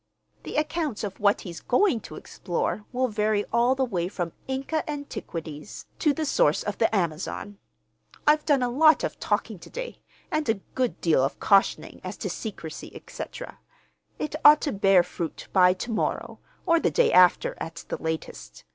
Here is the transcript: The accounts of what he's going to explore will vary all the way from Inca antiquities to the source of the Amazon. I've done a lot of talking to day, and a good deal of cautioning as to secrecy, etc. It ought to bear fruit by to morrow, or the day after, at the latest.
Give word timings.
The 0.41 0.55
accounts 0.55 1.03
of 1.03 1.19
what 1.19 1.41
he's 1.41 1.59
going 1.59 1.99
to 1.99 2.15
explore 2.15 2.85
will 2.91 3.07
vary 3.07 3.45
all 3.53 3.75
the 3.75 3.85
way 3.85 4.07
from 4.07 4.31
Inca 4.47 4.81
antiquities 4.89 5.85
to 5.99 6.11
the 6.11 6.25
source 6.25 6.63
of 6.63 6.79
the 6.79 6.87
Amazon. 6.95 7.59
I've 8.25 8.43
done 8.43 8.63
a 8.63 8.67
lot 8.69 9.03
of 9.03 9.19
talking 9.19 9.59
to 9.59 9.69
day, 9.69 10.01
and 10.31 10.49
a 10.49 10.55
good 10.73 10.99
deal 11.01 11.23
of 11.23 11.39
cautioning 11.39 12.01
as 12.03 12.17
to 12.17 12.31
secrecy, 12.31 12.91
etc. 12.95 13.59
It 14.17 14.35
ought 14.43 14.61
to 14.61 14.71
bear 14.71 15.03
fruit 15.03 15.47
by 15.53 15.73
to 15.75 15.91
morrow, 15.91 16.39
or 16.65 16.79
the 16.79 16.89
day 16.89 17.13
after, 17.13 17.55
at 17.61 17.85
the 17.89 18.01
latest. 18.01 18.63